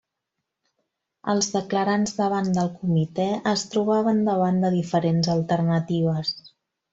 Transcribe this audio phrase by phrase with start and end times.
[1.33, 6.35] Els declarants davant del comitè es trobaven davant de diferents alternatives.